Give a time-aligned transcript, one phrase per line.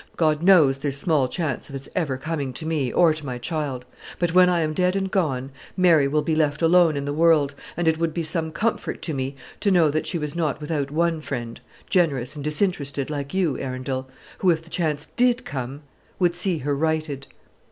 [0.17, 3.85] God knows there's small chance of its ever coming to me or to my child;
[4.17, 7.53] but when I am dead and gone, Mary will be left alone in the world,
[7.77, 10.89] and it would be some comfort to me to know that she was not without
[10.89, 14.09] one friend generous and disinterested like you, Arundel,
[14.39, 15.83] who, if the chance did come,
[16.17, 17.27] would see her righted."